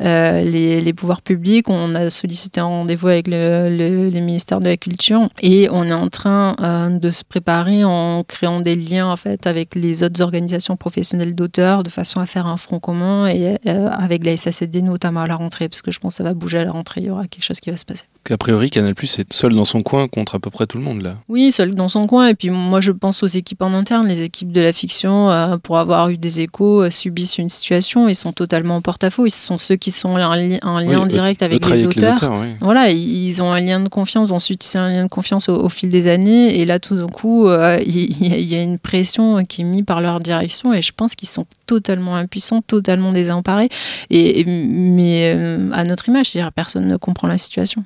euh, 0.00 0.42
les, 0.42 0.92
pouvoirs 0.92 1.22
publics. 1.22 1.68
On 1.68 1.92
a 1.94 2.10
sollicité 2.10 2.60
un 2.60 2.66
rendez-vous 2.66 3.08
avec 3.08 3.28
le, 3.28 3.68
les 3.68 4.20
ministères 4.20 4.60
de 4.60 4.68
la 4.68 4.76
Culture 4.76 5.28
et 5.42 5.68
on 5.70 5.84
est 5.84 5.92
en 5.92 6.08
train 6.08 6.54
euh, 6.60 6.98
de 6.98 7.10
se 7.10 7.24
préparer 7.24 7.84
en 7.84 8.22
créant 8.24 8.60
des 8.60 8.74
liens 8.74 9.08
en 9.10 9.16
fait 9.16 9.46
avec 9.46 9.74
les 9.74 10.02
autres 10.02 10.22
organisations 10.22 10.76
professionnelles 10.76 11.34
d'auteurs 11.34 11.82
de 11.82 11.88
façon 11.88 12.20
à 12.20 12.26
faire 12.26 12.46
un 12.46 12.56
front 12.56 12.80
commun 12.80 13.26
et 13.26 13.56
euh, 13.66 13.88
avec 13.90 14.24
la 14.24 14.36
SACD 14.36 14.82
notamment 14.82 15.22
à 15.22 15.26
la 15.26 15.36
rentrée 15.36 15.68
parce 15.68 15.82
que 15.82 15.90
je 15.90 15.98
pense 15.98 16.14
que 16.14 16.16
ça 16.18 16.24
va 16.24 16.34
bouger 16.34 16.58
à 16.58 16.64
la 16.64 16.72
rentrée. 16.72 17.00
Il 17.00 17.06
y 17.06 17.10
aura 17.10 17.26
quelque 17.26 17.44
chose 17.44 17.60
qui 17.60 17.70
va 17.70 17.76
se 17.76 17.84
passer. 17.84 18.04
A 18.30 18.36
priori, 18.36 18.70
Canal 18.70 18.94
Plus 18.94 19.17
est 19.20 19.32
seul 19.32 19.54
dans 19.54 19.64
son 19.64 19.82
coin 19.82 20.08
contre 20.08 20.36
à 20.36 20.38
peu 20.38 20.50
près 20.50 20.66
tout 20.66 20.78
le 20.78 20.84
monde 20.84 21.02
là. 21.02 21.14
Oui, 21.28 21.50
seul 21.52 21.74
dans 21.74 21.88
son 21.88 22.06
coin. 22.06 22.28
Et 22.28 22.34
puis 22.34 22.50
moi, 22.50 22.80
je 22.80 22.92
pense 22.92 23.22
aux 23.22 23.26
équipes 23.26 23.62
en 23.62 23.74
interne. 23.74 24.06
Les 24.06 24.22
équipes 24.22 24.52
de 24.52 24.60
la 24.60 24.72
fiction, 24.72 25.30
euh, 25.30 25.56
pour 25.58 25.78
avoir 25.78 26.08
eu 26.10 26.18
des 26.18 26.40
échos, 26.40 26.82
euh, 26.82 26.90
subissent 26.90 27.38
une 27.38 27.48
situation. 27.48 28.08
Ils 28.08 28.14
sont 28.14 28.32
totalement 28.32 28.76
en 28.76 28.82
porte-à-faux. 28.82 29.26
Ils 29.26 29.30
sont 29.30 29.58
ceux 29.58 29.76
qui 29.76 29.90
sont 29.90 30.10
en, 30.10 30.34
lien 30.34 31.06
direct 31.06 31.42
avec 31.42 31.68
les 31.68 31.86
auteurs. 31.86 32.18
Voilà, 32.60 32.90
ils 32.90 33.42
ont 33.42 33.52
un 33.52 33.60
lien 33.60 33.80
de 33.80 33.88
confiance. 33.88 34.32
Ensuite, 34.32 34.62
c'est 34.62 34.78
un 34.78 34.88
lien 34.88 35.04
de 35.04 35.08
confiance 35.08 35.48
au, 35.48 35.68
fil 35.68 35.88
des 35.88 36.08
années. 36.08 36.60
Et 36.60 36.66
là, 36.66 36.78
tout 36.78 36.96
d'un 36.96 37.06
coup, 37.06 37.48
euh, 37.48 37.78
il 37.84 38.48
y, 38.52 38.54
a 38.54 38.62
une 38.62 38.78
pression 38.78 39.44
qui 39.44 39.62
est 39.62 39.64
mise 39.64 39.84
par 39.84 40.00
leur 40.00 40.20
direction. 40.20 40.72
Et 40.72 40.82
je 40.82 40.92
pense 40.92 41.14
qu'ils 41.14 41.28
sont 41.28 41.46
totalement 41.66 42.16
impuissants, 42.16 42.62
totalement 42.62 43.12
désemparés. 43.12 43.68
Et, 44.10 44.44
mais 44.46 45.30
à 45.72 45.84
notre 45.84 46.08
image, 46.08 46.30
c'est-à-dire 46.30 46.52
personne 46.52 46.86
ne 46.86 46.96
comprend 46.96 47.28
la 47.28 47.38
situation. 47.38 47.84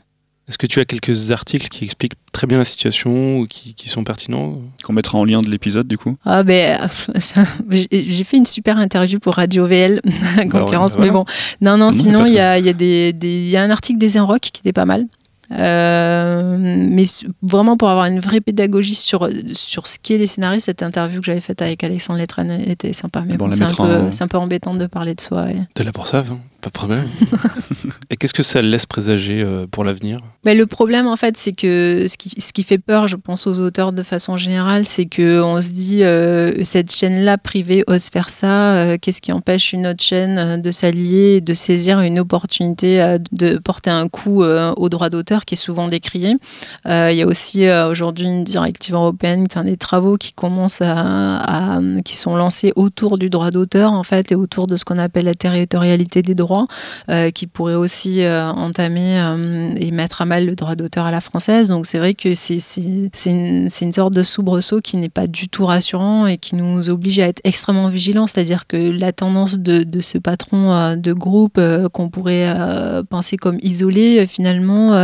Est-ce 0.48 0.58
que 0.58 0.66
tu 0.66 0.80
as 0.80 0.84
quelques 0.84 1.30
articles 1.30 1.68
qui 1.68 1.84
expliquent 1.84 2.14
très 2.32 2.46
bien 2.46 2.58
la 2.58 2.64
situation 2.64 3.38
ou 3.38 3.46
qui, 3.46 3.74
sont 3.88 4.02
pertinents 4.02 4.58
Qu'on 4.82 4.92
mettra 4.92 5.16
en 5.18 5.24
lien 5.24 5.40
de 5.40 5.48
l'épisode 5.48 5.86
du 5.86 5.96
coup 5.96 6.16
Ah 6.24 6.42
ben, 6.42 6.88
j'ai 7.70 8.24
fait 8.24 8.36
une 8.36 8.46
super 8.46 8.76
interview 8.78 9.20
pour 9.20 9.34
Radio 9.34 9.64
VL, 9.66 10.00
bah 10.36 10.46
concurrence, 10.46 10.98
mais 10.98 11.10
bon. 11.10 11.24
Non, 11.60 11.76
non, 11.76 11.90
sinon 11.90 12.26
il 12.26 12.34
y 12.34 12.40
a, 12.40 12.58
y, 12.58 12.68
a 12.68 12.72
des, 12.72 13.14
y 13.22 13.56
a 13.56 13.62
un 13.62 13.70
article 13.70 13.98
des 13.98 14.18
Rock 14.18 14.40
qui 14.40 14.60
était 14.60 14.72
pas 14.72 14.84
mal. 14.84 15.06
Euh, 15.50 16.56
mais 16.58 17.04
vraiment 17.42 17.76
pour 17.76 17.90
avoir 17.90 18.06
une 18.06 18.20
vraie 18.20 18.40
pédagogie 18.40 18.94
sur, 18.94 19.28
sur 19.52 19.86
ce 19.86 19.98
qu'est 20.02 20.16
les 20.16 20.26
scénaristes, 20.26 20.66
cette 20.66 20.82
interview 20.82 21.20
que 21.20 21.26
j'avais 21.26 21.40
faite 21.40 21.60
avec 21.60 21.84
Alexandre 21.84 22.18
Lettrane 22.18 22.50
était 22.66 22.92
sympa. 22.92 23.22
Mais 23.26 23.36
bon, 23.36 23.50
c'est 23.52 23.64
un, 23.64 23.66
peu, 23.66 24.10
un 24.18 24.28
peu 24.28 24.38
embêtant 24.38 24.74
de 24.74 24.86
parler 24.86 25.14
de 25.14 25.20
soi. 25.20 25.48
T'es 25.74 25.84
là 25.84 25.92
pour 25.92 26.06
ça, 26.06 26.24
hein 26.30 26.38
Pas 26.62 26.68
de 26.68 26.72
problème. 26.74 27.08
Et 28.10 28.16
qu'est-ce 28.16 28.32
que 28.32 28.44
ça 28.44 28.62
laisse 28.62 28.86
présager 28.86 29.42
euh, 29.44 29.66
pour 29.68 29.82
l'avenir? 29.84 30.18
Mais 30.44 30.54
le 30.54 30.66
problème, 30.66 31.08
en 31.08 31.16
fait, 31.16 31.36
c'est 31.36 31.52
que 31.52 32.06
ce 32.08 32.16
qui, 32.16 32.40
ce 32.40 32.52
qui 32.52 32.62
fait 32.62 32.78
peur, 32.78 33.08
je 33.08 33.16
pense, 33.16 33.48
aux 33.48 33.58
auteurs 33.60 33.90
de 33.92 34.02
façon 34.04 34.36
générale, 34.36 34.86
c'est 34.86 35.06
qu'on 35.06 35.60
se 35.60 35.70
dit, 35.70 36.04
euh, 36.04 36.62
cette 36.62 36.94
chaîne-là 36.94 37.36
privée 37.36 37.82
ose 37.88 38.04
faire 38.10 38.30
ça, 38.30 38.74
euh, 38.74 38.96
qu'est-ce 39.00 39.20
qui 39.20 39.32
empêche 39.32 39.72
une 39.72 39.88
autre 39.88 40.02
chaîne 40.04 40.62
de 40.62 40.70
s'allier, 40.70 41.40
de 41.40 41.52
saisir 41.52 41.98
une 42.00 42.20
opportunité, 42.20 43.16
de 43.32 43.58
porter 43.58 43.90
un 43.90 44.06
coup 44.08 44.44
euh, 44.44 44.72
au 44.76 44.88
droit 44.88 45.10
d'auteur 45.10 45.44
qui 45.44 45.54
est 45.54 45.56
souvent 45.56 45.88
décrié. 45.88 46.36
Euh, 46.86 47.10
Il 47.10 47.16
y 47.18 47.22
a 47.22 47.26
aussi 47.26 47.66
euh, 47.66 47.90
aujourd'hui 47.90 48.26
une 48.26 48.44
directive 48.44 48.94
européenne, 48.94 49.46
enfin, 49.50 49.64
des 49.64 49.76
travaux 49.76 50.16
qui 50.16 50.32
commencent 50.32 50.82
à, 50.82 51.38
à- 51.38 51.80
qui 52.04 52.16
sont 52.16 52.36
lancés 52.36 52.72
autour 52.76 53.18
du 53.18 53.30
droit 53.30 53.50
d'auteur, 53.50 53.90
en 53.92 54.04
fait, 54.04 54.30
et 54.30 54.36
autour 54.36 54.68
de 54.68 54.76
ce 54.76 54.84
qu'on 54.84 54.98
appelle 54.98 55.24
la 55.24 55.34
territorialité 55.34 56.22
des 56.22 56.36
droits 56.36 56.51
euh, 57.08 57.30
qui 57.30 57.46
pourrait 57.46 57.74
aussi 57.74 58.22
euh, 58.22 58.48
entamer 58.50 59.20
euh, 59.20 59.74
et 59.76 59.90
mettre 59.90 60.22
à 60.22 60.24
mal 60.24 60.46
le 60.46 60.54
droit 60.54 60.74
d'auteur 60.74 61.06
à 61.06 61.10
la 61.10 61.20
française. 61.20 61.68
Donc 61.68 61.86
c'est 61.86 61.98
vrai 61.98 62.14
que 62.14 62.34
c'est 62.34 62.58
une, 63.26 63.68
sorte 63.92 64.14
de 64.14 64.22
soubresaut 64.22 64.80
qui 64.80 64.96
n'est 64.96 65.08
pas 65.08 65.26
du 65.26 65.48
tout 65.48 65.66
rassurant 65.66 66.26
et 66.26 66.38
qui 66.38 66.56
nous 66.56 66.88
oblige 66.88 67.18
à 67.20 67.28
être 67.28 67.40
extrêmement 67.44 67.88
vigilants. 67.88 68.26
C'est-à-dire 68.26 68.66
que 68.66 68.76
la 68.76 69.12
tendance 69.12 69.58
de, 69.58 70.00
ce 70.00 70.18
patron 70.18 70.96
de 70.96 71.12
groupe 71.12 71.60
qu'on 71.92 72.08
pourrait 72.08 72.54
penser 73.08 73.36
comme 73.36 73.58
isolé, 73.62 74.26
finalement, 74.26 74.94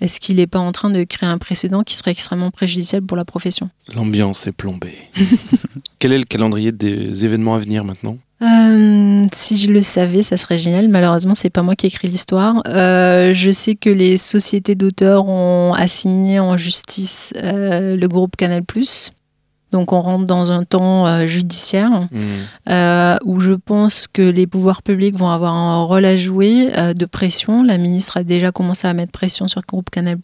est-ce 0.00 0.20
qu'il 0.20 0.36
n'est 0.36 0.46
pas 0.46 0.58
en 0.58 0.72
train 0.72 0.90
de 0.90 1.02
créer 1.04 1.28
un 1.28 1.38
précédent 1.38 1.82
qui 1.82 1.94
serait 1.94 2.12
extrêmement 2.12 2.50
préjudiciable 2.50 3.06
pour 3.06 3.16
la 3.16 3.24
profession? 3.24 3.68
L'ambiance 3.94 4.46
est 4.46 4.52
plombée. 4.52 4.94
Quel 5.98 6.12
est 6.12 6.18
le 6.18 6.24
calendrier 6.24 6.72
des 6.72 7.24
événements 7.24 7.54
à 7.54 7.58
venir 7.58 7.84
maintenant? 7.84 8.18
Euh, 8.42 9.26
si 9.32 9.56
je 9.56 9.70
le 9.70 9.80
savais, 9.80 10.22
ça 10.22 10.36
serait 10.36 10.58
génial. 10.58 10.88
Malheureusement, 10.88 11.34
c'est 11.34 11.50
pas 11.50 11.62
moi 11.62 11.74
qui 11.74 11.86
ai 11.86 11.88
écrit 11.88 12.08
l'histoire. 12.08 12.62
Euh, 12.66 13.32
je 13.32 13.50
sais 13.50 13.74
que 13.74 13.90
les 13.90 14.16
sociétés 14.16 14.74
d'auteurs 14.74 15.26
ont 15.28 15.72
assigné 15.74 16.40
en 16.40 16.56
justice 16.56 17.32
euh, 17.42 17.96
le 17.96 18.08
groupe 18.08 18.36
Canal+. 18.36 18.62
Donc 19.74 19.92
on 19.92 20.00
rentre 20.00 20.24
dans 20.24 20.52
un 20.52 20.62
temps 20.62 21.04
euh, 21.08 21.26
judiciaire 21.26 21.74
Hmm. 22.12 22.70
euh, 22.70 23.16
où 23.24 23.40
je 23.40 23.52
pense 23.52 24.06
que 24.06 24.22
les 24.22 24.46
pouvoirs 24.46 24.82
publics 24.82 25.16
vont 25.16 25.30
avoir 25.30 25.54
un 25.54 25.82
rôle 25.82 26.04
à 26.04 26.16
jouer 26.16 26.70
euh, 26.76 26.92
de 26.94 27.06
pression. 27.06 27.64
La 27.64 27.78
ministre 27.78 28.18
a 28.18 28.22
déjà 28.22 28.52
commencé 28.52 28.86
à 28.86 28.92
mettre 28.92 29.10
pression 29.10 29.48
sur 29.48 29.60
le 29.60 29.66
groupe 29.66 29.90
Canal+, 29.90 30.18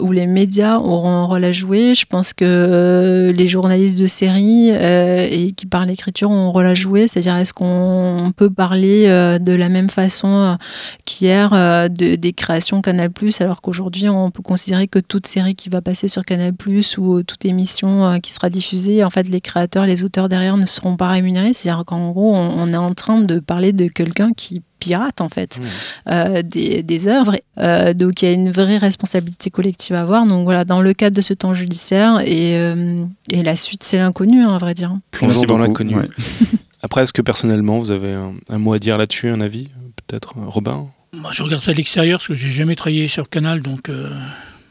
où 0.00 0.12
les 0.12 0.26
médias 0.26 0.76
auront 0.76 1.10
un 1.10 1.24
rôle 1.24 1.44
à 1.44 1.52
jouer. 1.52 1.94
Je 1.94 2.04
pense 2.04 2.32
que 2.32 3.32
les 3.34 3.48
journalistes 3.48 3.98
de 3.98 4.06
série 4.06 4.68
et 4.70 5.52
qui 5.52 5.66
parlent 5.66 5.90
écriture 5.90 6.30
ont 6.30 6.48
un 6.48 6.50
rôle 6.50 6.66
à 6.66 6.74
jouer. 6.74 7.08
C'est-à-dire, 7.08 7.36
est-ce 7.36 7.54
qu'on 7.54 8.32
peut 8.36 8.50
parler 8.50 9.06
de 9.40 9.52
la 9.52 9.68
même 9.68 9.88
façon 9.88 10.56
qu'hier 11.04 11.50
de, 11.50 12.16
des 12.16 12.32
créations 12.32 12.82
Canal+, 12.82 13.10
alors 13.40 13.62
qu'aujourd'hui, 13.62 14.08
on 14.08 14.30
peut 14.30 14.42
considérer 14.42 14.86
que 14.86 14.98
toute 14.98 15.26
série 15.26 15.54
qui 15.54 15.70
va 15.70 15.80
passer 15.80 16.08
sur 16.08 16.24
Canal+, 16.24 16.52
ou 16.98 17.22
toute 17.22 17.44
émission 17.44 18.20
qui 18.20 18.32
sera 18.34 18.50
diffusée, 18.50 19.02
en 19.04 19.10
fait, 19.10 19.28
les 19.28 19.40
créateurs, 19.40 19.86
les 19.86 20.04
auteurs 20.04 20.28
derrière 20.28 20.56
ne 20.56 20.66
seront 20.66 20.96
pas 20.96 21.08
rémunérés. 21.08 21.52
C'est-à-dire 21.52 21.84
qu'en 21.84 22.10
gros, 22.10 22.34
on, 22.34 22.50
on 22.58 22.68
est 22.72 22.76
en 22.76 22.92
train 22.94 23.20
de 23.22 23.38
parler 23.38 23.72
de 23.72 23.88
quelqu'un 23.88 24.32
qui 24.32 24.62
pirate 24.80 25.20
en 25.22 25.30
fait 25.30 25.58
Mmh. 25.58 26.10
euh, 26.10 26.42
des, 26.42 26.82
des 26.82 27.08
œuvres. 27.08 27.36
Euh, 27.58 27.94
donc 27.94 28.20
il 28.20 28.26
y 28.26 28.28
a 28.28 28.32
une 28.32 28.50
vraie 28.50 28.76
responsabilité 28.76 29.48
collective 29.50 29.96
à 29.96 30.02
avoir. 30.02 30.26
Donc 30.26 30.44
voilà, 30.44 30.64
dans 30.66 30.82
le 30.82 30.92
cadre 30.92 31.16
de 31.16 31.22
ce 31.22 31.32
temps 31.32 31.54
judiciaire 31.54 32.20
et, 32.20 32.58
euh, 32.58 33.04
et 33.32 33.42
la 33.42 33.56
suite, 33.56 33.82
c'est 33.82 33.96
l'inconnu, 33.96 34.42
hein, 34.42 34.54
à 34.54 34.58
vrai 34.58 34.74
dire. 34.74 34.94
Plongeons 35.12 35.42
dans 35.44 35.56
l'inconnu. 35.58 35.96
Ouais. 35.96 36.08
Après, 36.82 37.02
est-ce 37.02 37.14
que 37.14 37.22
personnellement, 37.22 37.78
vous 37.78 37.90
avez 37.92 38.12
un, 38.12 38.32
un 38.50 38.58
mot 38.58 38.74
à 38.74 38.78
dire 38.78 38.98
là-dessus, 38.98 39.30
un 39.30 39.40
avis 39.40 39.68
Peut-être 40.06 40.34
Robin? 40.36 40.86
Moi, 41.14 41.30
je 41.32 41.42
regarde 41.42 41.62
ça 41.62 41.72
de 41.72 41.78
l'extérieur 41.78 42.18
parce 42.18 42.28
que 42.28 42.34
j'ai 42.34 42.50
jamais 42.50 42.76
travaillé 42.76 43.08
sur 43.08 43.30
Canal, 43.30 43.62
donc 43.62 43.88
euh, 43.88 44.10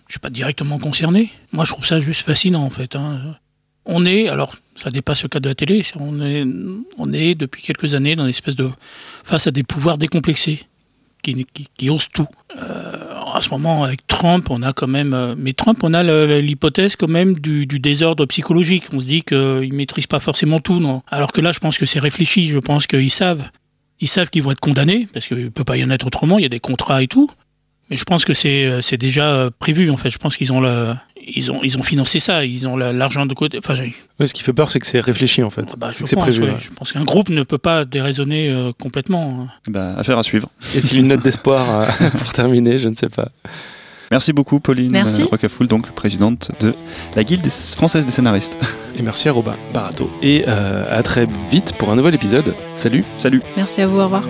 je 0.07 0.13
suis 0.13 0.19
pas 0.19 0.29
directement 0.29 0.77
concerné. 0.77 1.31
Moi, 1.53 1.65
je 1.65 1.71
trouve 1.71 1.85
ça 1.87 1.99
juste 1.99 2.21
fascinant, 2.21 2.63
en 2.63 2.69
fait. 2.69 2.95
hein. 2.95 3.35
On 3.85 4.05
est, 4.05 4.27
alors, 4.29 4.55
ça 4.75 4.91
dépasse 4.91 5.23
le 5.23 5.29
cadre 5.29 5.43
de 5.43 5.49
la 5.49 5.55
télé, 5.55 5.83
on 5.99 6.21
est, 6.21 6.45
on 6.97 7.11
est 7.11 7.35
depuis 7.35 7.61
quelques 7.61 7.95
années 7.95 8.15
dans 8.15 8.23
une 8.23 8.29
espèce 8.29 8.55
de 8.55 8.69
face 9.23 9.47
à 9.47 9.51
des 9.51 9.63
pouvoirs 9.63 9.97
décomplexés 9.97 10.63
qui, 11.21 11.45
qui, 11.77 11.89
osent 11.89 12.09
tout. 12.09 12.27
Euh, 12.57 13.13
à 13.33 13.39
ce 13.41 13.49
moment, 13.49 13.83
avec 13.83 14.05
Trump, 14.07 14.49
on 14.49 14.61
a 14.61 14.73
quand 14.73 14.87
même, 14.87 15.13
euh, 15.13 15.35
mais 15.37 15.53
Trump, 15.53 15.79
on 15.83 15.93
a 15.93 16.03
l'hypothèse 16.41 16.95
quand 16.95 17.07
même 17.07 17.35
du, 17.35 17.65
du 17.65 17.79
désordre 17.79 18.25
psychologique. 18.25 18.85
On 18.91 18.99
se 18.99 19.05
dit 19.05 19.23
qu'il 19.23 19.73
maîtrise 19.73 20.07
pas 20.07 20.19
forcément 20.19 20.59
tout, 20.59 20.79
non. 20.79 21.01
Alors 21.09 21.31
que 21.31 21.39
là, 21.39 21.51
je 21.51 21.59
pense 21.59 21.77
que 21.77 21.85
c'est 21.85 21.99
réfléchi. 21.99 22.49
Je 22.49 22.59
pense 22.59 22.87
qu'ils 22.87 23.11
savent 23.11 23.49
ils 24.03 24.09
savent 24.09 24.29
qu'ils 24.29 24.43
vont 24.43 24.51
être 24.51 24.59
condamnés, 24.59 25.07
parce 25.13 25.27
qu'il 25.27 25.37
ne 25.37 25.49
peut 25.49 25.63
pas 25.63 25.77
y 25.77 25.83
en 25.83 25.89
être 25.89 26.05
autrement, 26.05 26.37
il 26.37 26.41
y 26.41 26.45
a 26.45 26.49
des 26.49 26.59
contrats 26.59 27.01
et 27.01 27.07
tout. 27.07 27.31
Mais 27.89 27.95
je 27.95 28.03
pense 28.03 28.25
que 28.25 28.33
c'est 28.33 28.65
euh, 28.65 28.97
déjà 28.97 29.31
euh, 29.31 29.49
prévu, 29.57 29.89
en 29.89 29.95
fait. 29.95 30.09
Je 30.09 30.17
pense 30.17 30.35
qu'ils 30.35 30.51
ont, 30.51 30.59
le, 30.59 30.93
ils 31.27 31.51
ont, 31.51 31.59
ils 31.63 31.77
ont 31.77 31.83
financé 31.83 32.19
ça, 32.19 32.45
ils 32.45 32.67
ont 32.67 32.75
la- 32.77 32.93
l'argent 32.93 33.25
de 33.25 33.33
côté. 33.33 33.57
Enfin, 33.59 33.75
Ce 34.25 34.33
qui 34.33 34.43
fait 34.43 34.53
peur, 34.53 34.71
c'est 34.71 34.79
que 34.79 34.87
c'est 34.87 34.99
réfléchi 34.99 35.43
en 35.43 35.49
fait. 35.49 35.75
bah, 35.77 35.89
C'est 35.91 36.15
prévu. 36.15 36.43
ouais. 36.43 36.49
ouais. 36.51 36.55
Je 36.59 36.69
pense 36.71 36.91
qu'un 36.91 37.03
groupe 37.03 37.29
ne 37.29 37.43
peut 37.43 37.57
pas 37.57 37.85
déraisonner 37.85 38.49
euh, 38.49 38.71
complètement. 38.81 39.47
Bah, 39.67 39.95
affaire 39.97 40.17
à 40.19 40.23
suivre. 40.23 40.49
Y 40.75 40.77
a-t-il 40.79 40.99
une 40.99 41.07
note 41.07 41.21
d'espoir 41.23 41.81
euh, 41.81 42.09
pour 42.17 42.33
terminer? 42.33 42.79
Je 42.79 42.89
ne 42.89 42.93
sais 42.93 43.09
pas. 43.09 43.29
Merci 44.11 44.31
beaucoup, 44.31 44.59
Pauline 44.59 44.91
Merci. 44.91 45.23
euh, 45.23 45.25
Rocafoul, 45.25 45.67
donc 45.67 45.89
présidente 45.91 46.51
de 46.59 46.75
la 47.15 47.23
Guilde 47.23 47.49
française 47.49 48.05
des 48.05 48.11
scénaristes. 48.11 48.55
Et 48.97 49.01
merci 49.01 49.27
à 49.27 49.31
Robin 49.31 49.55
Barato. 49.73 50.07
Et 50.21 50.45
euh, 50.47 50.85
à 50.95 51.01
très 51.01 51.27
vite 51.49 51.73
pour 51.79 51.89
un 51.89 51.95
nouvel 51.95 52.13
épisode. 52.13 52.53
Salut 52.75 53.03
Salut 53.19 53.41
Merci 53.57 53.81
à 53.81 53.87
vous, 53.87 53.99
au 53.99 54.03
revoir. 54.03 54.23